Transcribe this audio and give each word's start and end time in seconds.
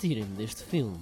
Tirem-me 0.00 0.34
deste 0.34 0.62
filme. 0.62 0.98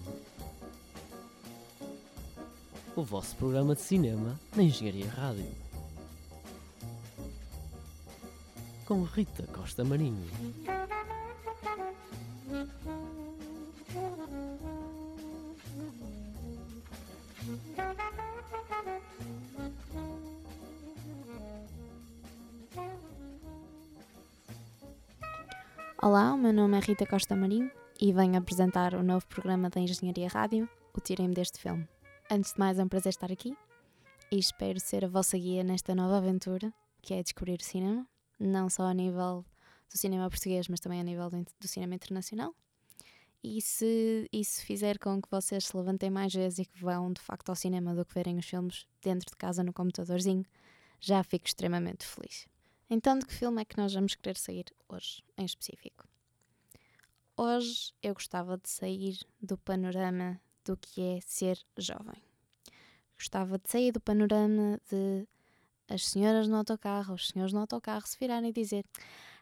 O 2.96 3.03
vosso 3.04 3.37
programa 3.37 3.76
de 3.76 3.80
cinema 3.80 4.37
na 4.56 4.64
Engenharia 4.64 5.08
Rádio. 5.08 5.46
Com 8.84 9.04
Rita 9.04 9.44
Costa 9.53 9.84
Marinho. 9.84 10.29
Olá, 26.02 26.35
o 26.35 26.37
meu 26.37 26.52
nome 26.52 26.77
é 26.77 26.80
Rita 26.80 27.07
Costa 27.07 27.37
Marinho 27.37 27.71
e 28.01 28.12
venho 28.12 28.38
apresentar 28.38 28.95
o 28.95 29.02
novo 29.02 29.27
programa 29.27 29.69
da 29.69 29.80
Engenharia 29.80 30.29
Rádio, 30.29 30.69
o 30.97 31.01
Tirem-me 31.01 31.34
deste 31.34 31.59
filme. 31.59 31.88
Antes 32.30 32.52
de 32.52 32.59
mais, 32.59 32.79
é 32.79 32.84
um 32.84 32.88
prazer 32.88 33.11
estar 33.11 33.33
aqui 33.33 33.57
e 34.30 34.38
espero 34.38 34.79
ser 34.79 35.05
a 35.05 35.09
vossa 35.09 35.37
guia 35.37 35.65
nesta 35.65 35.95
nova 35.95 36.19
aventura 36.19 36.73
que 37.02 37.15
é 37.15 37.23
descobrir 37.23 37.59
o 37.61 37.65
cinema, 37.65 38.07
não 38.38 38.69
só 38.69 38.84
a 38.84 38.95
nível 38.95 39.45
do 39.91 39.98
cinema 39.98 40.29
português, 40.29 40.69
mas 40.69 40.79
também 40.79 41.01
a 41.01 41.02
nível 41.02 41.29
do 41.30 41.69
cinema 41.69 41.95
internacional. 41.95 42.55
E 43.43 43.61
se 43.62 44.29
isso 44.33 44.65
fizer 44.65 44.99
com 44.99 45.21
que 45.21 45.30
vocês 45.30 45.66
se 45.66 45.77
levantem 45.77 46.10
mais 46.10 46.33
vezes 46.33 46.60
e 46.60 46.65
que 46.65 46.80
vão 46.80 47.12
de 47.12 47.21
facto 47.21 47.49
ao 47.49 47.57
cinema 47.57 47.95
do 47.95 48.05
que 48.05 48.15
verem 48.15 48.38
os 48.38 48.46
filmes 48.46 48.87
dentro 49.02 49.30
de 49.30 49.37
casa 49.37 49.62
no 49.62 49.73
computadorzinho, 49.73 50.45
já 51.01 51.23
fico 51.23 51.46
extremamente 51.46 52.05
feliz. 52.05 52.46
Então, 52.91 53.19
de 53.19 53.27
que 53.27 53.35
filme 53.35 53.63
é 53.63 53.65
que 53.65 53.76
nós 53.76 53.93
vamos 53.93 54.15
querer 54.15 54.37
sair 54.37 54.66
hoje, 54.88 55.23
em 55.37 55.45
específico? 55.45 56.07
Hoje 57.41 57.95
eu 58.03 58.15
gostava 58.15 58.59
de 58.59 58.69
sair 58.69 59.17
do 59.41 59.57
panorama 59.57 60.41
do 60.65 60.77
que 60.77 61.01
é 61.01 61.21
ser 61.21 61.57
jovem. 61.77 62.21
Gostava 63.17 63.61
de 63.61 63.71
sair 63.71 63.93
do 63.93 64.00
panorama 64.00 64.81
de 64.91 65.25
as 65.89 66.05
senhoras 66.05 66.48
no 66.48 66.56
autocarro, 66.56 67.14
os 67.14 67.28
senhores 67.28 67.53
no 67.53 67.61
autocarro 67.61 68.05
se 68.05 68.19
virarem 68.19 68.50
e 68.50 68.53
dizer: 68.53 68.84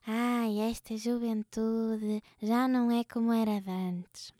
Ai, 0.06 0.58
esta 0.70 0.94
juventude 0.94 2.22
já 2.42 2.68
não 2.68 2.90
é 2.90 3.02
como 3.02 3.32
era 3.32 3.62
antes. 3.66 4.30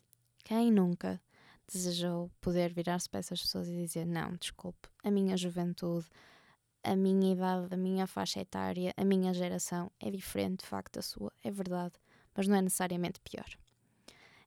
Quem 0.43 0.71
nunca 0.71 1.19
desejou 1.67 2.29
poder 2.39 2.71
virar-se 2.71 3.09
para 3.09 3.21
essas 3.21 3.41
pessoas 3.41 3.67
e 3.67 3.75
dizer: 3.75 4.05
Não, 4.05 4.35
desculpe, 4.35 4.87
a 5.03 5.09
minha 5.09 5.35
juventude 5.35 6.05
a 6.83 6.95
minha 6.95 7.33
idade, 7.33 7.73
a 7.73 7.77
minha 7.77 8.07
faixa 8.07 8.39
etária, 8.39 8.93
a 8.95 9.03
minha 9.03 9.33
geração 9.33 9.91
é 9.99 10.09
diferente, 10.09 10.59
de 10.59 10.67
facto, 10.67 10.93
da 10.93 11.01
sua, 11.01 11.33
é 11.43 11.51
verdade, 11.51 11.95
mas 12.37 12.47
não 12.47 12.55
é 12.55 12.61
necessariamente 12.61 13.19
pior. 13.19 13.47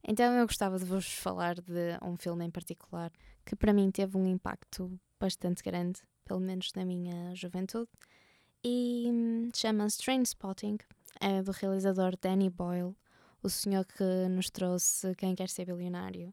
Então 0.02 0.33
eu 0.34 0.46
gostava 0.46 0.78
de 0.78 0.84
vos 0.84 1.12
falar 1.12 1.56
de 1.56 1.98
um 2.02 2.16
filme 2.16 2.44
em 2.47 2.50
particular 2.50 3.12
que 3.44 3.55
para 3.55 3.72
mim 3.72 3.91
teve 3.91 4.16
um 4.16 4.27
impacto 4.27 4.98
bastante 5.19 5.62
grande, 5.62 6.00
pelo 6.24 6.41
menos 6.41 6.72
na 6.74 6.84
minha 6.84 7.34
juventude, 7.34 7.91
e 8.64 9.05
hum, 9.10 9.50
chama-se 9.55 9.98
Trainspotting, 9.98 10.78
é 11.20 11.42
do 11.42 11.50
realizador 11.50 12.16
Danny 12.16 12.48
Boyle, 12.48 12.94
o 13.42 13.48
senhor 13.50 13.84
que 13.84 14.28
nos 14.30 14.48
trouxe 14.48 15.14
Quem 15.16 15.34
Quer 15.34 15.48
Ser 15.48 15.66
Bilionário, 15.66 16.32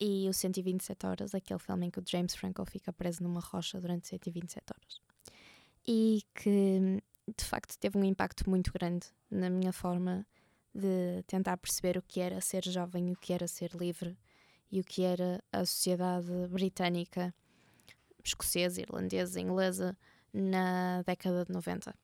e 0.00 0.28
o 0.28 0.32
127 0.32 1.06
Horas, 1.06 1.34
aquele 1.34 1.58
filme 1.58 1.86
em 1.86 1.90
que 1.90 1.98
o 1.98 2.04
James 2.06 2.34
Franco 2.34 2.64
fica 2.64 2.92
preso 2.92 3.22
numa 3.22 3.40
rocha 3.40 3.80
durante 3.80 4.06
127 4.08 4.64
horas 4.72 5.06
e 5.86 6.22
que 6.34 7.02
de 7.36 7.44
facto 7.44 7.78
teve 7.78 7.96
um 7.96 8.04
impacto 8.04 8.48
muito 8.48 8.72
grande 8.72 9.06
na 9.30 9.48
minha 9.48 9.72
forma 9.72 10.26
de 10.76 11.22
tentar 11.26 11.56
perceber 11.56 11.96
o 11.96 12.02
que 12.02 12.20
era 12.20 12.40
ser 12.40 12.64
jovem, 12.64 13.12
o 13.12 13.16
que 13.16 13.32
era 13.32 13.46
ser 13.48 13.70
livre 13.74 14.16
e 14.70 14.80
o 14.80 14.84
que 14.84 15.02
era 15.02 15.42
a 15.52 15.64
sociedade 15.64 16.30
britânica, 16.48 17.34
escocesa, 18.24 18.80
irlandesa, 18.80 19.40
inglesa 19.40 19.96
na 20.32 21.02
década 21.02 21.44
de 21.44 21.52
90. 21.52 21.94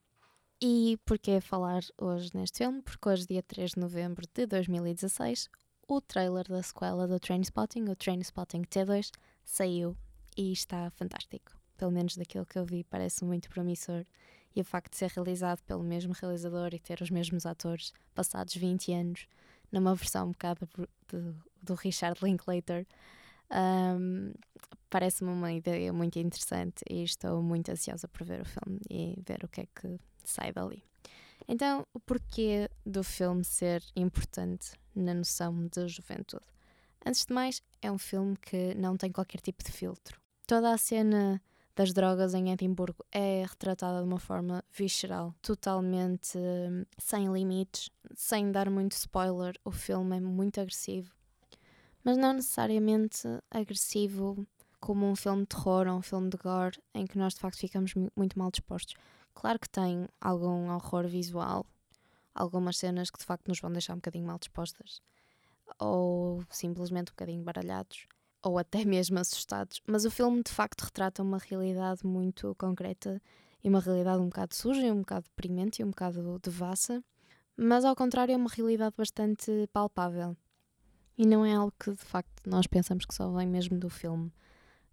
E 0.61 0.99
porquê 1.05 1.41
falar 1.41 1.83
hoje 1.99 2.31
neste 2.35 2.59
filme? 2.59 2.83
Porque 2.83 3.09
hoje, 3.09 3.27
dia 3.27 3.43
3 3.43 3.73
de 3.73 3.81
novembro 3.81 4.25
de 4.33 4.47
2016, 4.47 5.49
o 5.89 6.01
trailer 6.01 6.49
da 6.49 6.63
sequela 6.63 7.09
do 7.09 7.19
Trainspotting, 7.19 7.89
o 7.89 7.97
Trainspotting 7.97 8.63
T2, 8.63 9.11
saiu 9.45 9.97
e 10.37 10.53
está 10.53 10.89
fantástico 10.91 11.63
pelo 11.83 11.91
menos 11.91 12.17
daquilo 12.17 12.47
que 12.47 12.57
eu 12.57 12.65
vi, 12.65 12.85
parece 12.85 13.25
muito 13.25 13.51
promissor. 13.51 14.05
E 14.55 14.61
o 14.61 14.65
facto 14.65 14.93
de 14.93 14.99
ser 14.99 15.11
realizado 15.11 15.61
pelo 15.63 15.83
mesmo 15.83 16.13
realizador 16.13 16.75
e 16.75 16.79
ter 16.79 17.01
os 17.01 17.11
mesmos 17.11 17.47
atores 17.47 17.93
passados 18.15 18.55
20 18.55 18.93
anos, 18.93 19.27
numa 19.71 19.95
versão 19.95 20.29
um 20.29 20.33
bocado 20.33 20.69
de, 21.09 21.35
do 21.63 21.75
Richard 21.75 22.19
Linklater, 22.23 22.87
um, 23.51 24.33
parece-me 24.91 25.31
uma 25.31 25.53
ideia 25.53 25.93
muito 25.93 26.19
interessante 26.19 26.83
e 26.89 27.03
estou 27.03 27.43
muito 27.43 27.71
ansiosa 27.71 28.09
por 28.09 28.25
ver 28.25 28.43
o 28.43 28.45
filme 28.45 28.81
e 28.91 29.19
ver 29.27 29.45
o 29.45 29.49
que 29.49 29.63
é 29.63 29.67
que 29.67 29.99
sai 30.25 30.53
dali. 30.53 30.85
Então, 31.49 31.87
o 31.93 32.01
porquê 32.01 32.71
do 32.85 33.03
filme 33.03 33.45
ser 33.45 33.83
importante 33.97 34.73
na 34.95 35.15
noção 35.15 35.67
de 35.67 35.89
juventude? 35.89 36.45
Antes 37.05 37.27
de 37.27 37.35
mais, 37.35 37.61
é 37.81 37.91
um 37.91 37.99
filme 37.99 38.37
que 38.37 38.75
não 38.75 38.97
tem 38.97 39.11
qualquer 39.11 39.41
tipo 39.41 39.65
de 39.65 39.73
filtro. 39.73 40.21
Toda 40.47 40.73
a 40.73 40.79
cena 40.79 41.43
das 41.75 41.93
drogas 41.93 42.35
em 42.35 42.51
Edimburgo 42.51 43.05
é 43.11 43.45
retratada 43.49 43.99
de 43.99 44.05
uma 44.05 44.19
forma 44.19 44.63
visceral, 44.71 45.35
totalmente 45.41 46.37
hum, 46.37 46.85
sem 46.99 47.33
limites, 47.33 47.91
sem 48.15 48.53
dar 48.53 48.69
muito 48.69 48.93
spoiler. 48.93 49.55
O 49.65 49.71
filme 49.71 50.17
é 50.17 50.21
muito 50.21 50.61
agressivo, 50.61 51.15
mas 52.05 52.17
não 52.17 52.35
necessariamente 52.35 53.27
agressivo 53.51 54.47
como 54.81 55.07
um 55.07 55.17
filme 55.17 55.43
de 55.43 55.49
terror 55.49 55.87
ou 55.87 55.95
um 55.95 56.03
filme 56.03 56.29
de 56.29 56.37
gore 56.37 56.79
em 56.95 57.07
que 57.07 57.17
nós 57.17 57.35
de 57.35 57.41
facto 57.41 57.59
ficamos 57.59 57.95
muito 58.17 58.39
mal 58.39 58.51
dispostos. 58.51 58.95
Claro 59.35 59.59
que 59.59 59.69
tem 59.69 60.07
algum 60.21 60.69
horror 60.71 61.07
visual, 61.09 61.65
algumas 62.35 62.77
cenas 62.77 63.11
que 63.11 63.19
de 63.19 63.25
facto 63.25 63.49
nos 63.49 63.61
vão 63.61 63.73
deixar 63.73 63.95
um 63.95 63.97
bocadinho 63.97 64.27
mal 64.27 64.39
dispostas 64.39 65.01
ou 65.79 66.45
simplesmente 66.51 67.11
um 67.11 67.15
bocadinho 67.15 67.43
baralhados 67.43 68.07
ou 68.43 68.59
até 68.59 68.85
mesmo 68.85 69.19
assustados. 69.19 69.81
Mas 69.87 70.05
o 70.05 70.11
filme 70.11 70.43
de 70.43 70.51
facto 70.51 70.83
retrata 70.83 71.23
uma 71.23 71.39
realidade 71.39 72.05
muito 72.05 72.55
concreta 72.57 73.21
e 73.63 73.69
uma 73.69 73.81
realidade 73.81 74.21
um 74.21 74.27
bocado 74.27 74.55
suja, 74.55 74.93
um 74.93 75.01
bocado 75.01 75.25
deprimente 75.25 75.81
e 75.81 75.85
um 75.85 75.91
bocado 75.91 76.39
devassa, 76.43 77.03
mas 77.57 77.85
ao 77.85 77.95
contrário 77.95 78.33
é 78.33 78.37
uma 78.37 78.51
realidade 78.51 78.95
bastante 78.97 79.69
palpável. 79.73 80.37
E 81.17 81.27
não 81.27 81.45
é 81.45 81.55
algo 81.55 81.73
que 81.79 81.93
de 81.93 82.05
facto 82.05 82.49
nós 82.49 82.67
pensamos 82.67 83.05
que 83.05 83.15
só 83.15 83.31
vem 83.31 83.47
mesmo 83.47 83.79
do 83.79 83.89
filme, 83.89 84.33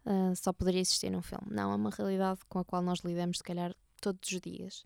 uh, 0.05 0.35
só 0.35 0.53
poderia 0.53 0.81
existir 0.81 1.09
num 1.09 1.21
filme. 1.21 1.47
Não, 1.49 1.71
é 1.71 1.75
uma 1.75 1.89
realidade 1.89 2.41
com 2.47 2.59
a 2.59 2.65
qual 2.65 2.81
nós 2.81 2.99
lidamos, 2.99 3.37
se 3.37 3.43
calhar, 3.43 3.73
todos 4.01 4.31
os 4.31 4.41
dias. 4.41 4.85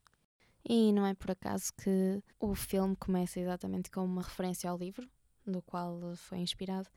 E 0.67 0.93
não 0.93 1.05
é 1.05 1.13
por 1.13 1.31
acaso 1.31 1.73
que 1.73 2.23
o 2.39 2.55
filme 2.55 2.95
começa 2.95 3.39
exatamente 3.39 3.91
com 3.91 4.05
uma 4.05 4.21
referência 4.21 4.69
ao 4.69 4.77
livro, 4.77 5.09
do 5.45 5.61
qual 5.61 5.99
foi 6.15 6.37
inspirado, 6.37 6.87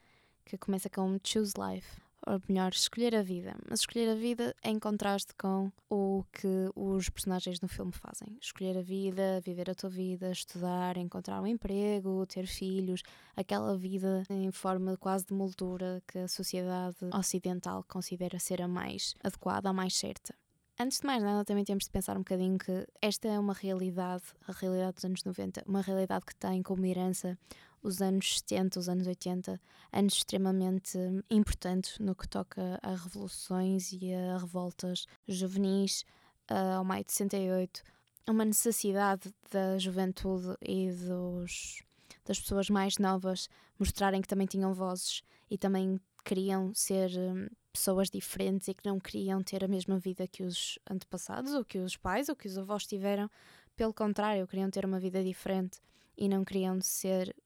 que 0.47 0.57
começa 0.57 0.89
com 0.89 1.19
Choose 1.25 1.55
Life, 1.59 2.01
ou 2.25 2.41
melhor, 2.49 2.73
escolher 2.73 3.15
a 3.17 3.23
vida. 3.23 3.57
Mas 3.69 3.81
escolher 3.81 4.09
a 4.09 4.15
vida 4.15 4.55
em 4.63 4.79
contraste 4.79 5.35
com 5.35 5.71
o 5.91 6.25
que 6.33 6.71
os 6.75 7.09
personagens 7.09 7.61
no 7.61 7.69
filme 7.69 7.93
fazem. 7.93 8.39
Escolher 8.41 8.79
a 8.79 8.83
vida, 8.83 9.41
viver 9.45 9.69
a 9.69 9.75
tua 9.75 9.91
vida, 9.91 10.31
estudar, 10.31 10.97
encontrar 10.97 11.43
um 11.43 11.47
emprego, 11.47 12.25
ter 12.27 12.47
filhos, 12.47 13.03
aquela 13.37 13.77
vida 13.77 14.23
em 14.31 14.51
forma 14.53 14.97
quase 14.97 15.27
de 15.27 15.35
moldura 15.35 16.01
que 16.07 16.19
a 16.19 16.29
sociedade 16.29 16.97
ocidental 17.13 17.85
considera 17.89 18.39
ser 18.39 18.63
a 18.63 18.69
mais 18.69 19.15
adequada, 19.23 19.69
a 19.69 19.73
mais 19.73 19.95
certa. 19.95 20.33
Antes 20.79 21.01
de 21.01 21.07
mais 21.07 21.23
nada, 21.23 21.43
também 21.43 21.65
temos 21.65 21.85
de 21.85 21.91
pensar 21.91 22.17
um 22.17 22.21
bocadinho 22.21 22.59
que 22.59 22.87
esta 23.01 23.29
é 23.29 23.39
uma 23.39 23.55
realidade, 23.55 24.25
a 24.47 24.53
realidade 24.53 24.97
dos 24.97 25.05
anos 25.07 25.25
90, 25.25 25.65
uma 25.67 25.81
realidade 25.81 26.27
que 26.27 26.37
tem 26.37 26.63
como 26.63 26.85
herança 26.85 27.39
os 27.87 28.03
anos 28.03 28.39
70, 28.39 28.81
os 28.81 28.89
anos 28.89 29.07
80, 29.07 29.61
anos 29.93 30.15
extremamente 30.15 30.99
importantes 31.31 31.99
no 32.01 32.15
que 32.17 32.29
toca 32.29 32.81
a 32.83 32.95
revoluções 32.97 33.93
e 33.93 34.13
a 34.13 34.39
revoltas 34.39 35.07
juvenis, 35.29 36.05
uh, 36.51 36.79
ao 36.79 36.85
maio 36.85 37.05
de 37.05 37.13
68, 37.13 37.83
uma 38.29 38.45
necessidade 38.45 39.33
da 39.53 39.79
juventude 39.79 40.57
e 40.61 40.91
dos, 40.91 41.83
das 42.25 42.41
pessoas 42.41 42.69
mais 42.69 42.99
novas 42.99 43.49
mostrarem 43.79 44.21
que 44.21 44.29
também 44.29 44.49
tinham 44.49 44.75
vozes 44.75 45.23
e 45.49 45.57
também 45.57 46.01
queriam 46.25 46.75
ser 46.75 47.11
um, 47.17 47.47
pessoas 47.73 48.11
diferentes 48.11 48.67
e 48.67 48.75
que 48.75 48.85
não 48.85 48.99
queriam 48.99 49.41
ter 49.43 49.63
a 49.63 49.69
mesma 49.69 49.97
vida 49.97 50.27
que 50.27 50.43
os 50.43 50.77
antepassados, 50.91 51.55
ou 51.55 51.65
que 51.65 51.79
os 51.79 51.97
pais, 51.97 52.29
ou 52.29 52.35
que 52.35 52.49
os 52.49 52.59
avós 52.59 52.85
tiveram. 52.85 53.31
Pelo 53.77 53.95
contrário, 53.95 54.47
queriam 54.49 54.71
ter 54.71 54.85
uma 54.85 54.99
vida 54.99 55.23
diferente 55.23 55.79
e 56.17 56.29
não 56.29 56.45
queriam 56.45 56.81
ser 56.81 57.37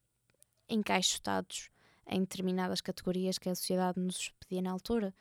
encaixotados 0.71 1.69
em 2.07 2.21
determinadas 2.21 2.81
categorias 2.81 3.39
que 3.39 3.49
a 3.49 3.55
sociedade 3.55 4.01
nos 4.01 4.31
pedia 4.41 4.63
na 4.63 4.73
altura. 4.73 5.15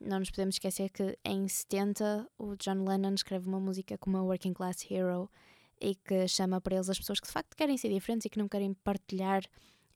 Não 0.00 0.18
nos 0.18 0.30
podemos 0.30 0.56
esquecer 0.56 0.90
que 0.90 1.18
em 1.24 1.46
70 1.46 2.28
o 2.38 2.56
John 2.56 2.84
Lennon 2.84 3.14
escreve 3.14 3.48
uma 3.48 3.60
música 3.60 3.96
como 3.98 4.16
a 4.16 4.22
Working 4.22 4.52
Class 4.52 4.86
Hero 4.90 5.30
e 5.80 5.94
que 5.94 6.26
chama 6.28 6.60
para 6.60 6.76
eles 6.76 6.88
as 6.88 6.98
pessoas 6.98 7.20
que 7.20 7.26
de 7.26 7.32
facto 7.32 7.56
querem 7.56 7.76
ser 7.76 7.88
diferentes 7.88 8.24
e 8.24 8.30
que 8.30 8.38
não 8.38 8.48
querem 8.48 8.74
partilhar 8.74 9.42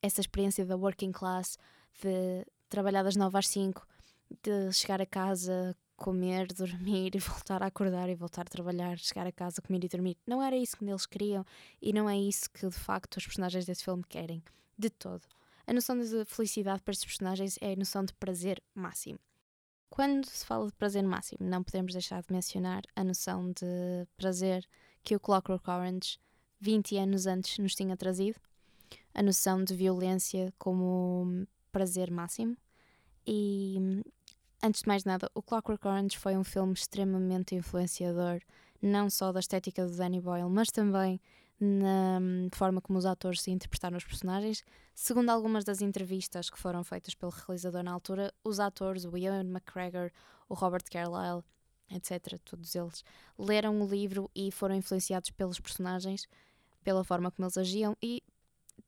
essa 0.03 0.21
experiência 0.21 0.65
da 0.65 0.77
working 0.77 1.12
class, 1.12 1.59
de 2.01 2.47
trabalhar 2.69 3.03
das 3.03 3.17
9 3.17 3.37
às 3.37 3.49
5, 3.49 3.87
de 4.43 4.73
chegar 4.73 5.01
a 5.01 5.06
casa, 5.06 5.77
comer, 5.97 6.47
dormir 6.55 7.15
e 7.15 7.19
voltar 7.19 7.62
a 7.62 7.67
acordar 7.67 8.09
e 8.09 8.15
voltar 8.15 8.43
a 8.43 8.51
trabalhar, 8.51 8.99
chegar 8.99 9.27
a 9.27 9.33
casa, 9.33 9.61
comer 9.61 9.85
e 9.85 9.89
dormir. 9.89 10.17
Não 10.27 10.43
era 10.43 10.56
isso 10.56 10.77
que 10.77 10.85
eles 10.85 11.06
queriam 11.06 11.44
e 11.83 11.93
não 11.93 12.09
é 12.09 12.17
isso 12.17 12.51
que 12.51 12.67
de 12.69 12.79
facto 12.79 13.17
os 13.17 13.25
personagens 13.25 13.67
desse 13.67 13.85
filme 13.85 14.05
querem, 14.09 14.43
de 14.79 14.89
todo. 14.89 15.23
A 15.67 15.73
noção 15.73 15.99
de 15.99 16.25
felicidade 16.25 16.81
para 16.81 16.93
estes 16.93 17.07
personagens 17.07 17.59
é 17.61 17.73
a 17.73 17.77
noção 17.77 18.05
de 18.05 18.15
prazer 18.15 18.63
máximo. 18.75 19.19
Quando 19.91 20.27
se 20.27 20.47
fala 20.47 20.67
de 20.67 20.73
prazer 20.73 21.03
máximo, 21.03 21.47
não 21.47 21.63
podemos 21.63 21.93
deixar 21.93 22.23
de 22.23 22.33
mencionar 22.33 22.83
a 22.95 23.03
noção 23.03 23.51
de 23.53 24.07
prazer 24.17 24.65
que 25.03 25.17
o 25.17 25.21
Clockwork 25.21 25.69
Orange 25.69 26.19
20 26.61 26.97
anos 26.97 27.27
antes 27.27 27.59
nos 27.59 27.75
tinha 27.75 27.97
trazido, 27.97 28.39
a 29.15 29.23
noção 29.23 29.63
de 29.63 29.75
violência 29.75 30.53
como 30.59 31.47
prazer 31.71 32.11
máximo. 32.11 32.57
E 33.27 34.03
antes 34.63 34.83
de 34.83 34.89
mais 34.89 35.05
nada, 35.05 35.31
o 35.35 35.43
Clockwork 35.43 35.87
Orange 35.87 36.19
foi 36.19 36.37
um 36.37 36.45
filme 36.45 36.73
extremamente 36.73 37.55
influenciador, 37.55 38.41
não 38.81 39.11
só 39.11 39.33
da 39.33 39.41
estética 39.41 39.87
do 39.87 39.97
Danny 39.97 40.21
Boyle, 40.21 40.49
mas 40.49 40.69
também 40.69 41.21
na 41.60 42.20
forma 42.52 42.81
como 42.81 42.99
os 42.99 43.06
atores 43.06 43.43
se 43.43 43.50
interpretaram 43.50 43.96
os 43.96 44.05
personagens. 44.05 44.62
Segundo 44.94 45.31
algumas 45.31 45.64
das 45.64 45.81
entrevistas 45.81 46.50
que 46.50 46.58
foram 46.58 46.84
feitas 46.84 47.14
pelo 47.14 47.32
realizador 47.32 47.82
na 47.82 47.93
altura, 47.93 48.32
os 48.44 48.60
atores, 48.60 49.05
o 49.05 49.16
Ian 49.16 49.40
McGregor, 49.40 50.10
o 50.49 50.55
Robert 50.55 50.84
Carlyle, 50.90 51.43
etc., 51.90 52.38
todos 52.44 52.75
eles, 52.75 53.05
leram 53.38 53.81
o 53.82 53.88
livro 53.88 54.31
e 54.34 54.52
foram 54.52 54.75
influenciados 54.75 55.31
pelos 55.31 55.58
personagens, 55.58 56.26
pela 56.84 57.02
forma 57.05 57.31
como 57.31 57.46
eles 57.46 57.58
agiam 57.58 57.96
e 58.02 58.22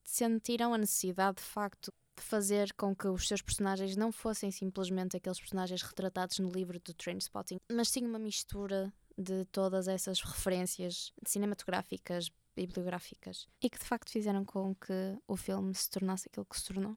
sentiram 0.05 0.73
a 0.73 0.79
necessidade, 0.79 1.39
de 1.39 1.45
facto, 1.45 1.93
de 2.17 2.23
fazer 2.23 2.73
com 2.75 2.95
que 2.95 3.09
os 3.09 3.27
seus 3.27 3.43
personagens 3.43 3.97
não 3.97 4.13
fossem 4.13 4.51
simplesmente 4.51 5.17
aqueles 5.17 5.41
personagens 5.41 5.83
retratados 5.83 6.39
no 6.39 6.51
livro 6.51 6.79
do 6.79 6.95
Trainspotting, 6.95 7.59
mas 7.71 7.89
sim 7.89 8.05
uma 8.05 8.19
mistura 8.19 8.93
de 9.17 9.45
todas 9.47 9.89
essas 9.89 10.21
referências 10.21 11.13
cinematográficas, 11.27 12.31
bibliográficas 12.55 13.49
e 13.63 13.69
que 13.71 13.79
de 13.79 13.85
facto 13.85 14.11
fizeram 14.11 14.45
com 14.45 14.75
que 14.75 15.19
o 15.27 15.37
filme 15.37 15.75
se 15.75 15.89
tornasse 15.91 16.29
aquilo 16.29 16.47
que 16.47 16.59
se 16.59 16.67
tornou 16.67 16.97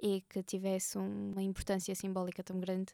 e 0.00 0.20
que 0.22 0.42
tivesse 0.42 0.98
uma 0.98 1.42
importância 1.42 1.94
simbólica 1.94 2.42
tão 2.42 2.58
grande 2.58 2.92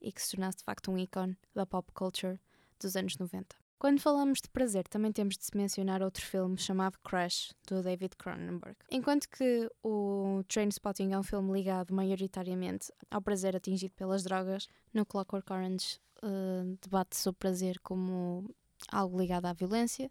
e 0.00 0.12
que 0.12 0.22
se 0.22 0.32
tornasse 0.32 0.58
de 0.58 0.64
facto 0.64 0.90
um 0.90 0.98
ícone 0.98 1.36
da 1.54 1.66
pop 1.66 1.90
culture 1.92 2.38
dos 2.78 2.96
anos 2.96 3.16
90. 3.16 3.56
Quando 3.78 4.00
falamos 4.00 4.40
de 4.40 4.48
prazer, 4.48 4.88
também 4.88 5.12
temos 5.12 5.36
de 5.36 5.44
mencionar 5.54 6.02
outro 6.02 6.24
filme 6.24 6.56
chamado 6.56 6.98
Crash, 7.00 7.52
do 7.66 7.82
David 7.82 8.16
Cronenberg. 8.16 8.76
Enquanto 8.90 9.28
que 9.28 9.68
o 9.82 10.42
Trainspotting 10.48 11.12
é 11.12 11.18
um 11.18 11.22
filme 11.22 11.52
ligado 11.52 11.92
maioritariamente 11.92 12.90
ao 13.10 13.20
prazer 13.20 13.54
atingido 13.54 13.92
pelas 13.94 14.22
drogas, 14.22 14.68
no 14.92 15.04
Clockwork 15.04 15.52
Orange 15.52 15.98
uh, 16.22 16.78
debate-se 16.80 17.28
o 17.28 17.34
prazer 17.34 17.78
como 17.80 18.48
algo 18.90 19.18
ligado 19.18 19.46
à 19.46 19.52
violência 19.52 20.10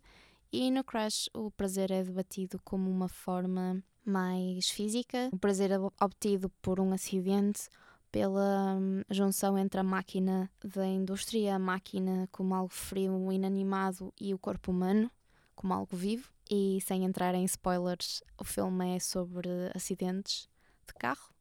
e 0.53 0.69
no 0.69 0.83
Crash 0.83 1.29
o 1.33 1.49
prazer 1.49 1.89
é 1.89 2.03
debatido 2.03 2.59
como 2.63 2.89
uma 2.89 3.09
forma 3.09 3.83
mais 4.05 4.69
física, 4.69 5.29
o 5.31 5.37
prazer 5.37 5.71
obtido 5.99 6.49
por 6.61 6.79
um 6.79 6.93
acidente 6.93 7.67
pela 8.11 8.75
hum, 8.75 9.01
junção 9.09 9.57
entre 9.57 9.79
a 9.79 9.83
máquina 9.83 10.47
da 10.63 10.85
indústria, 10.85 11.55
a 11.55 11.59
máquina 11.59 12.29
como 12.31 12.53
algo 12.53 12.71
frio, 12.71 13.31
inanimado 13.31 14.13
e 14.21 14.35
o 14.35 14.37
corpo 14.37 14.69
humano 14.69 15.09
como 15.55 15.73
algo 15.73 15.95
vivo. 15.95 16.31
E 16.51 16.79
sem 16.81 17.05
entrar 17.05 17.33
em 17.33 17.45
spoilers, 17.45 18.21
o 18.37 18.43
filme 18.43 18.95
é 18.95 18.99
sobre 18.99 19.49
acidentes 19.73 20.47
de 20.85 20.93
carro 20.93 21.33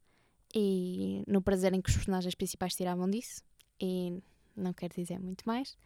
e 0.55 1.23
no 1.27 1.43
prazer 1.43 1.75
em 1.75 1.83
que 1.83 1.91
os 1.91 1.97
personagens 1.97 2.35
principais 2.35 2.75
tiravam 2.75 3.11
disso. 3.11 3.43
E 3.79 4.23
não 4.57 4.73
quero 4.73 4.95
dizer 4.95 5.19
muito 5.19 5.43
mais. 5.45 5.77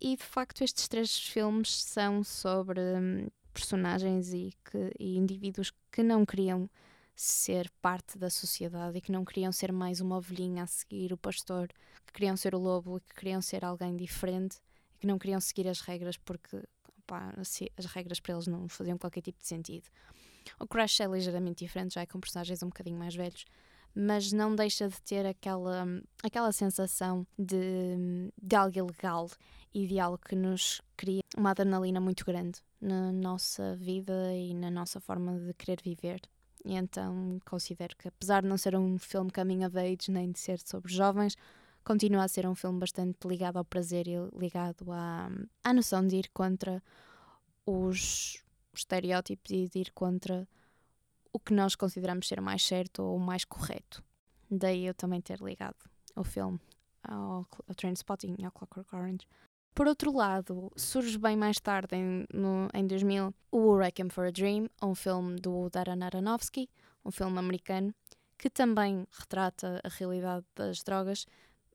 E 0.00 0.16
de 0.16 0.24
facto, 0.24 0.64
estes 0.64 0.88
três 0.88 1.18
filmes 1.18 1.82
são 1.82 2.24
sobre 2.24 2.80
hum, 2.80 3.28
personagens 3.52 4.32
e, 4.32 4.54
que, 4.64 4.92
e 4.98 5.16
indivíduos 5.16 5.72
que 5.92 6.02
não 6.02 6.24
queriam 6.24 6.70
ser 7.14 7.70
parte 7.82 8.16
da 8.16 8.30
sociedade 8.30 8.96
e 8.96 9.00
que 9.02 9.12
não 9.12 9.26
queriam 9.26 9.52
ser 9.52 9.70
mais 9.72 10.00
uma 10.00 10.16
ovelhinha 10.16 10.62
a 10.62 10.66
seguir 10.66 11.12
o 11.12 11.18
pastor, 11.18 11.68
que 12.06 12.14
queriam 12.14 12.34
ser 12.34 12.54
o 12.54 12.58
lobo 12.58 12.96
e 12.96 13.00
que 13.00 13.14
queriam 13.14 13.42
ser 13.42 13.62
alguém 13.62 13.94
diferente 13.94 14.56
e 14.94 15.00
que 15.00 15.06
não 15.06 15.18
queriam 15.18 15.38
seguir 15.38 15.68
as 15.68 15.80
regras 15.80 16.16
porque 16.16 16.62
as 17.76 17.86
regras 17.86 18.20
para 18.20 18.34
eles 18.34 18.46
não 18.46 18.68
faziam 18.68 18.96
qualquer 18.96 19.20
tipo 19.20 19.38
de 19.38 19.46
sentido. 19.46 19.88
O 20.58 20.66
Crash 20.66 21.00
é 21.00 21.06
ligeiramente 21.06 21.64
diferente, 21.64 21.94
já 21.94 22.02
é 22.02 22.06
com 22.06 22.20
personagens 22.20 22.62
um 22.62 22.68
bocadinho 22.68 22.96
mais 22.96 23.14
velhos, 23.14 23.44
mas 23.94 24.32
não 24.32 24.54
deixa 24.54 24.88
de 24.88 25.00
ter 25.02 25.26
aquela, 25.26 25.84
aquela 26.22 26.52
sensação 26.52 27.26
de, 27.38 28.32
de 28.40 28.56
algo 28.56 28.78
ilegal 28.78 29.28
e 29.72 29.86
de 29.86 29.98
algo 29.98 30.18
que 30.18 30.34
nos 30.34 30.80
cria 30.96 31.22
uma 31.36 31.50
adrenalina 31.50 32.00
muito 32.00 32.24
grande 32.24 32.60
na 32.80 33.12
nossa 33.12 33.76
vida 33.76 34.34
e 34.34 34.54
na 34.54 34.70
nossa 34.70 35.00
forma 35.00 35.38
de 35.38 35.54
querer 35.54 35.80
viver. 35.82 36.20
E 36.64 36.74
então 36.74 37.38
considero 37.44 37.96
que, 37.96 38.08
apesar 38.08 38.42
de 38.42 38.48
não 38.48 38.58
ser 38.58 38.76
um 38.76 38.98
filme 38.98 39.30
coming 39.30 39.64
of 39.64 39.78
age 39.78 40.10
nem 40.10 40.30
de 40.30 40.38
ser 40.38 40.60
sobre 40.60 40.92
jovens, 40.92 41.36
continua 41.84 42.24
a 42.24 42.28
ser 42.28 42.46
um 42.46 42.54
filme 42.54 42.78
bastante 42.78 43.26
ligado 43.26 43.56
ao 43.56 43.64
prazer 43.64 44.06
e 44.06 44.16
ligado 44.38 44.90
à, 44.92 45.30
à 45.64 45.72
noção 45.72 46.06
de 46.06 46.16
ir 46.16 46.30
contra 46.32 46.82
os 47.64 48.42
estereótipos 48.74 49.50
e 49.50 49.68
de 49.68 49.78
ir 49.78 49.92
contra 49.92 50.46
o 51.32 51.38
que 51.38 51.52
nós 51.52 51.74
consideramos 51.74 52.26
ser 52.26 52.40
mais 52.40 52.64
certo 52.64 53.02
ou 53.02 53.18
mais 53.18 53.44
correto. 53.44 54.02
Daí 54.50 54.86
eu 54.86 54.94
também 54.94 55.20
ter 55.20 55.40
ligado 55.40 55.76
o 56.16 56.24
filme 56.24 56.60
ao, 57.02 57.46
ao 57.68 57.74
Trainspotting 57.74 58.36
e 58.38 58.44
ao 58.44 58.50
Clockwork 58.50 58.94
Orange. 58.94 59.26
Por 59.74 59.86
outro 59.86 60.12
lado, 60.12 60.70
surge 60.76 61.16
bem 61.16 61.36
mais 61.36 61.60
tarde, 61.60 61.94
em, 61.94 62.26
no, 62.34 62.68
em 62.74 62.86
2000, 62.86 63.32
o 63.52 63.76
Requiem 63.76 64.10
for 64.10 64.26
a 64.26 64.30
Dream, 64.30 64.68
um 64.82 64.94
filme 64.94 65.36
do 65.36 65.70
Darren 65.70 66.02
Aronofsky, 66.02 66.68
um 67.04 67.10
filme 67.10 67.38
americano, 67.38 67.94
que 68.36 68.50
também 68.50 69.06
retrata 69.12 69.80
a 69.84 69.88
realidade 69.88 70.44
das 70.56 70.82
drogas, 70.82 71.24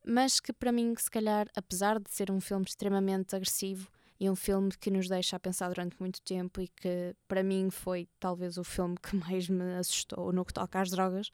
mas 0.06 0.40
que 0.40 0.52
para 0.52 0.72
mim, 0.72 0.94
se 0.98 1.10
calhar, 1.10 1.48
apesar 1.56 2.00
de 2.00 2.12
ser 2.12 2.30
um 2.30 2.42
filme 2.42 2.66
extremamente 2.66 3.36
agressivo 3.36 3.90
e 4.20 4.30
um 4.30 4.36
filme 4.36 4.72
que 4.80 4.90
nos 4.90 5.08
deixa 5.08 5.36
a 5.36 5.40
pensar 5.40 5.68
durante 5.70 5.96
muito 6.00 6.22
tempo 6.22 6.62
e 6.62 6.68
que 6.68 7.16
para 7.28 7.44
mim 7.44 7.70
foi 7.70 8.08
talvez 8.20 8.58
o 8.58 8.64
filme 8.64 8.96
que 9.02 9.16
mais 9.18 9.50
me 9.50 9.76
assustou 9.76 10.32
no 10.32 10.46
que 10.46 10.54
toca 10.54 10.80
às 10.82 10.90
drogas, 10.90 11.32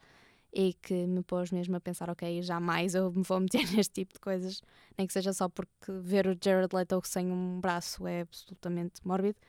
e 0.53 0.73
que 0.73 1.07
me 1.07 1.23
pôs 1.23 1.49
mesmo 1.51 1.75
a 1.77 1.79
pensar, 1.79 2.09
ok, 2.09 2.41
jamais 2.41 2.93
eu 2.93 3.11
me 3.11 3.23
vou 3.23 3.39
meter 3.39 3.63
neste 3.71 3.93
tipo 3.93 4.13
de 4.13 4.19
coisas, 4.19 4.61
nem 4.97 5.07
que 5.07 5.13
seja 5.13 5.33
só 5.33 5.47
porque 5.47 5.91
ver 6.03 6.27
o 6.27 6.37
Jared 6.41 6.75
Leto 6.75 7.01
sem 7.05 7.31
um 7.31 7.59
braço 7.59 8.05
é 8.05 8.21
absolutamente 8.21 9.05
mórbido. 9.05 9.39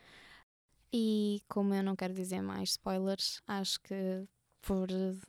E 0.93 1.41
como 1.49 1.73
eu 1.73 1.83
não 1.83 1.95
quero 1.95 2.13
dizer 2.13 2.41
mais 2.41 2.71
spoilers, 2.71 3.41
acho 3.47 3.81
que 3.81 4.25
por 4.61 4.87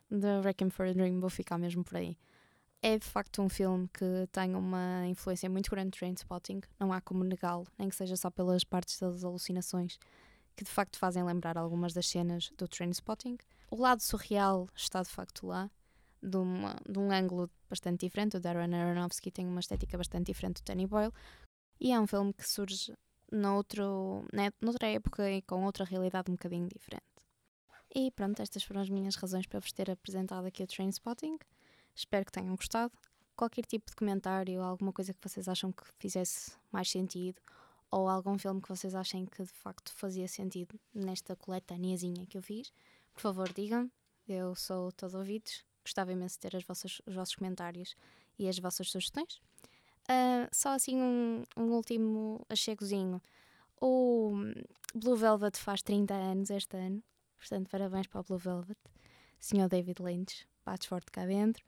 The 0.09 0.39
Wrecking 0.43 0.69
for 0.69 0.85
a 0.85 0.93
Dream 0.93 1.19
vou 1.19 1.29
ficar 1.29 1.57
mesmo 1.57 1.83
por 1.83 1.97
aí. 1.97 2.17
É 2.87 2.99
de 2.99 3.05
facto 3.07 3.41
um 3.41 3.49
filme 3.49 3.89
que 3.91 4.27
tem 4.31 4.53
uma 4.53 5.07
influência 5.07 5.49
muito 5.49 5.71
grande 5.71 5.89
de 5.89 5.97
Trainspotting, 5.97 6.61
não 6.79 6.93
há 6.93 7.01
como 7.01 7.23
negá-lo, 7.23 7.65
nem 7.79 7.89
que 7.89 7.95
seja 7.95 8.15
só 8.15 8.29
pelas 8.29 8.63
partes 8.63 8.99
das 8.99 9.23
alucinações, 9.23 9.97
que 10.55 10.63
de 10.63 10.69
facto 10.69 10.99
fazem 10.99 11.23
lembrar 11.23 11.57
algumas 11.57 11.93
das 11.93 12.07
cenas 12.07 12.51
do 12.55 12.67
Trainspotting. 12.67 13.39
O 13.71 13.77
lado 13.77 14.03
surreal 14.03 14.69
está 14.75 15.01
de 15.01 15.09
facto 15.09 15.47
lá, 15.47 15.71
de, 16.21 16.37
uma, 16.37 16.75
de 16.87 16.99
um 16.99 17.11
ângulo 17.11 17.49
bastante 17.67 18.05
diferente. 18.05 18.37
O 18.37 18.39
Darren 18.39 18.75
Aronofsky 18.75 19.31
tem 19.31 19.47
uma 19.47 19.61
estética 19.61 19.97
bastante 19.97 20.27
diferente 20.27 20.61
do 20.61 20.65
Danny 20.65 20.85
Boyle. 20.85 21.11
E 21.79 21.91
é 21.91 21.99
um 21.99 22.05
filme 22.05 22.31
que 22.33 22.47
surge 22.47 22.93
noutro, 23.31 24.27
né, 24.31 24.51
noutra 24.61 24.87
época 24.89 25.27
e 25.31 25.41
com 25.41 25.65
outra 25.65 25.85
realidade 25.85 26.29
um 26.29 26.35
bocadinho 26.35 26.67
diferente. 26.67 27.01
E 27.95 28.11
pronto, 28.11 28.43
estas 28.43 28.61
foram 28.63 28.81
as 28.81 28.91
minhas 28.91 29.15
razões 29.15 29.47
para 29.47 29.59
vos 29.59 29.71
ter 29.71 29.89
apresentado 29.89 30.45
aqui 30.45 30.61
o 30.61 30.67
Trainspotting. 30.67 31.39
Espero 31.95 32.25
que 32.25 32.31
tenham 32.31 32.55
gostado. 32.55 32.91
Qualquer 33.35 33.65
tipo 33.65 33.89
de 33.89 33.95
comentário, 33.95 34.61
alguma 34.61 34.91
coisa 34.93 35.13
que 35.13 35.19
vocês 35.21 35.47
acham 35.47 35.71
que 35.71 35.83
fizesse 35.99 36.51
mais 36.71 36.89
sentido, 36.89 37.41
ou 37.91 38.07
algum 38.09 38.37
filme 38.37 38.61
que 38.61 38.69
vocês 38.69 38.95
achem 38.95 39.25
que 39.25 39.43
de 39.43 39.53
facto 39.53 39.93
fazia 39.93 40.27
sentido 40.27 40.79
nesta 40.93 41.35
coletâneazinha 41.35 42.25
que 42.25 42.37
eu 42.37 42.41
fiz, 42.41 42.71
por 43.13 43.21
favor, 43.21 43.51
digam. 43.53 43.89
Eu 44.27 44.55
sou 44.55 44.91
todo 44.91 45.17
ouvidos. 45.17 45.63
Gostava 45.83 46.11
imenso 46.11 46.35
de 46.35 46.39
ter 46.39 46.55
as 46.55 46.63
vossas, 46.63 46.99
os 47.05 47.13
vossos 47.13 47.35
comentários 47.35 47.95
e 48.39 48.49
as 48.49 48.57
vossas 48.57 48.89
sugestões. 48.89 49.39
Uh, 50.09 50.49
só 50.51 50.69
assim 50.69 50.99
um, 51.01 51.43
um 51.55 51.71
último 51.73 52.45
achegozinho. 52.49 53.21
O 53.79 54.33
Blue 54.93 55.15
Velvet 55.15 55.57
faz 55.57 55.81
30 55.81 56.13
anos 56.13 56.49
este 56.49 56.77
ano, 56.77 57.03
portanto, 57.37 57.69
parabéns 57.69 58.07
para 58.07 58.21
o 58.21 58.23
Blue 58.23 58.37
Velvet, 58.37 58.79
Sr. 59.39 59.67
David 59.67 60.01
Lynch, 60.01 60.47
forte 60.87 61.11
cá 61.11 61.25
dentro. 61.25 61.63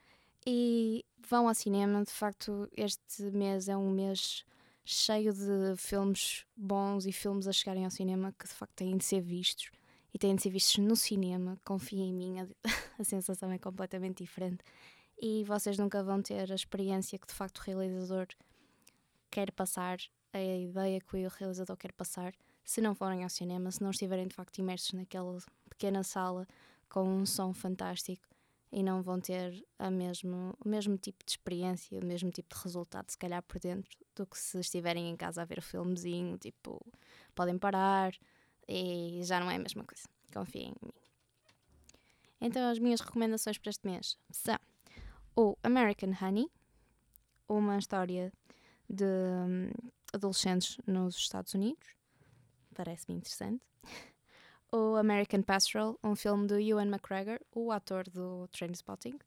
E 0.46 1.06
vão 1.28 1.48
ao 1.48 1.54
cinema, 1.54 2.04
de 2.04 2.12
facto, 2.12 2.70
este 2.76 3.24
mês 3.24 3.68
é 3.68 3.76
um 3.76 3.92
mês 3.92 4.46
cheio 4.86 5.34
de 5.34 5.76
filmes 5.76 6.46
bons 6.56 7.06
e 7.06 7.12
filmes 7.12 7.48
a 7.48 7.52
chegarem 7.52 7.84
ao 7.84 7.92
cinema 7.92 8.34
que 8.40 8.48
de 8.48 8.54
facto 8.54 8.74
têm 8.74 8.96
de 8.96 9.04
ser 9.04 9.20
vistos 9.20 9.70
e 10.14 10.18
têm 10.18 10.34
de 10.36 10.42
ser 10.42 10.50
vistos 10.50 10.78
no 10.78 10.96
cinema, 10.96 11.60
confiem 11.66 12.10
em 12.10 12.14
mim, 12.14 12.40
a, 12.40 12.48
a 12.98 13.04
sensação 13.04 13.52
é 13.52 13.58
completamente 13.58 14.24
diferente. 14.24 14.64
E 15.20 15.44
vocês 15.44 15.78
nunca 15.78 16.04
vão 16.04 16.22
ter 16.22 16.52
a 16.52 16.56
experiência 16.56 17.20
que 17.20 17.28
de 17.28 17.34
facto 17.34 17.58
o 17.58 17.62
realizador 17.64 18.28
quer 19.30 19.52
passar, 19.52 19.98
a 20.32 20.40
ideia 20.40 21.02
que 21.02 21.18
o 21.18 21.30
realizador 21.30 21.76
quer 21.76 21.92
passar, 21.92 22.34
se 22.64 22.80
não 22.80 22.96
forem 22.96 23.24
ao 23.24 23.30
cinema, 23.30 23.72
se 23.72 23.82
não 23.82 23.92
estiverem 23.92 24.28
de 24.28 24.36
facto 24.36 24.58
imersos 24.60 24.94
naquela 24.94 25.38
pequena 25.70 26.04
sala 26.04 26.48
com 26.90 27.04
um 27.04 27.26
som 27.26 27.54
fantástico 27.54 28.27
e 28.72 28.84
não 28.84 29.02
vão 29.02 29.20
ter 29.20 29.66
a 29.80 29.90
mesmo, 29.90 30.54
o 30.64 30.68
mesmo 30.68 30.98
tipo 30.98 31.24
de 31.26 31.32
experiência, 31.32 32.00
o 32.00 32.06
mesmo 32.06 32.30
tipo 32.32 32.54
de 32.54 32.62
resultado, 32.62 33.10
se 33.10 33.18
calhar 33.18 33.42
por 33.44 33.60
dentro, 33.60 33.98
do 34.16 34.26
que 34.26 34.38
se 34.38 34.60
estiverem 34.60 35.10
em 35.10 35.16
casa 35.16 35.42
a 35.42 35.46
ver 35.46 35.60
o 35.60 35.62
filmezinho, 35.62 36.38
tipo, 36.38 36.80
podem 37.34 37.58
parar 37.58 38.14
e 38.68 39.22
já 39.24 39.40
não 39.40 39.50
é 39.50 39.56
a 39.56 39.60
mesma 39.60 39.84
coisa. 39.84 40.04
Confiem 40.34 40.74
em 40.82 40.86
mim. 40.86 40.94
Então, 42.42 42.70
as 42.70 42.78
minhas 42.78 43.00
recomendações 43.02 43.58
para 43.58 43.70
este 43.70 43.88
mês 43.88 44.18
são 44.30 44.60
o 45.36 45.56
American 45.64 46.14
Honey, 46.22 46.52
uma 47.48 47.78
história 47.78 48.32
de 48.90 49.06
hum, 49.06 49.72
adolescentes 50.14 50.78
nos 50.86 51.16
Estados 51.16 51.54
Unidos, 51.54 51.88
parece-me 52.74 53.18
interessante 53.18 53.64
o 54.72 54.96
American 54.96 55.42
Pastoral, 55.42 55.98
um 56.04 56.16
filme 56.16 56.48
do 56.48 56.60
Ewan 56.60 56.88
McGregor, 56.88 57.40
o 57.54 57.72
ator 57.72 58.04
do 58.10 58.48
Trainspotting, 58.50 59.18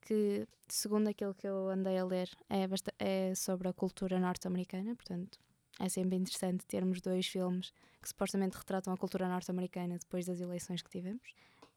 que, 0.00 0.46
segundo 0.68 1.08
aquilo 1.08 1.34
que 1.34 1.46
eu 1.46 1.68
andei 1.68 1.98
a 1.98 2.04
ler, 2.04 2.30
é, 2.48 2.66
é 2.98 3.34
sobre 3.34 3.68
a 3.68 3.72
cultura 3.72 4.18
norte-americana, 4.18 4.94
portanto 4.94 5.38
é 5.78 5.88
sempre 5.88 6.16
interessante 6.16 6.66
termos 6.66 7.00
dois 7.00 7.26
filmes 7.26 7.72
que 8.02 8.08
supostamente 8.08 8.56
retratam 8.56 8.92
a 8.92 8.96
cultura 8.96 9.28
norte-americana 9.28 9.98
depois 9.98 10.26
das 10.26 10.40
eleições 10.40 10.82
que 10.82 10.90
tivemos. 10.90 11.30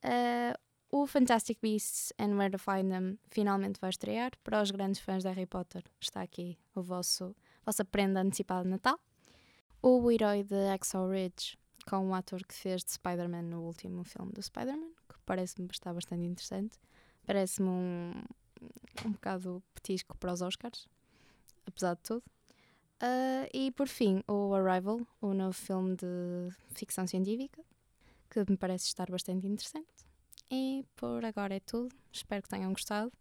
Uh, 0.04 0.58
o 0.92 1.06
Fantastic 1.06 1.60
Beasts 1.62 2.12
and 2.20 2.36
Where 2.36 2.52
to 2.52 2.58
Find 2.58 2.90
Them 2.90 3.18
finalmente 3.30 3.80
vai 3.80 3.92
estrear. 3.92 4.32
Para 4.44 4.62
os 4.62 4.72
grandes 4.72 5.00
fãs 5.02 5.24
de 5.24 5.30
Harry 5.30 5.46
Potter, 5.46 5.84
está 6.00 6.22
aqui 6.22 6.58
o 6.76 6.82
vosso, 6.82 7.36
vossa 7.66 7.86
prenda 7.86 8.22
antecipada 8.22 8.64
de 8.64 8.70
Natal. 8.70 9.00
O 9.82 10.12
Herói 10.12 10.44
de 10.44 10.70
Axel 10.70 11.10
Ridge 11.10 11.58
com 11.92 12.08
o 12.08 12.14
ator 12.14 12.42
que 12.46 12.54
fez 12.54 12.86
de 12.86 12.94
Spider-Man 12.94 13.42
no 13.42 13.64
último 13.64 14.06
filme 14.06 14.32
do 14.32 14.42
Spider-Man, 14.42 14.92
que 15.10 15.20
parece-me 15.26 15.68
estar 15.70 15.94
bastante 15.94 16.24
interessante. 16.24 16.80
Parece-me 17.28 17.68
um, 17.68 18.14
um 19.06 19.12
bocado 19.12 19.62
petisco 19.76 20.18
para 20.18 20.32
os 20.32 20.42
Oscars, 20.42 20.88
apesar 21.66 21.96
de 21.96 22.02
tudo. 22.02 22.24
Uh, 23.04 23.46
e 23.54 23.72
por 23.72 23.90
fim, 23.90 24.24
o 24.26 24.54
Arrival, 24.54 25.06
o 25.20 25.34
novo 25.34 25.52
filme 25.52 25.98
de 25.98 26.56
ficção 26.70 27.06
científica, 27.06 27.62
que 28.30 28.40
me 28.50 28.56
parece 28.56 28.86
estar 28.86 29.12
bastante 29.12 29.46
interessante. 29.46 29.92
E 30.50 30.86
por 30.96 31.26
agora 31.26 31.56
é 31.56 31.60
tudo. 31.60 31.94
Espero 32.10 32.42
que 32.42 32.48
tenham 32.48 32.72
gostado. 32.72 33.12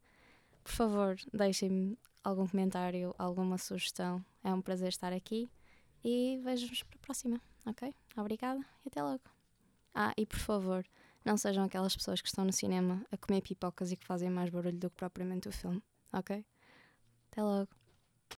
Por 0.63 0.71
favor, 0.71 1.17
deixem-me 1.33 1.99
algum 2.23 2.47
comentário, 2.47 3.17
alguma 3.19 3.59
sugestão. 3.59 4.25
É 4.45 4.55
um 4.55 4.63
prazer 4.63 4.91
estar 4.91 5.13
aqui 5.13 5.51
e 6.05 6.41
vejo-vos 6.45 6.85
para 6.85 6.97
a 6.97 7.01
próxima, 7.01 7.41
ok? 7.67 7.95
Obrigada 8.17 8.61
e 8.85 8.89
até 8.89 9.03
logo. 9.03 9.23
Ah, 9.95 10.13
e 10.17 10.25
por 10.25 10.39
favor, 10.39 10.87
não 11.25 11.37
sejam 11.37 11.65
aquelas 11.65 11.97
pessoas 11.97 12.21
que 12.21 12.29
estão 12.29 12.45
no 12.45 12.53
cinema 12.53 13.05
a 13.11 13.17
comer 13.17 13.41
pipocas 13.43 13.93
e 13.93 13.97
que 13.97 14.07
fazem 14.07 14.31
mais 14.31 14.51
barulho 14.51 14.79
do 14.79 14.91
que 14.91 14.97
propriamente 14.97 15.49
o 15.49 15.53
filme, 15.53 15.83
ok? 16.13 16.45
Até 17.31 17.43
logo. 17.43 17.80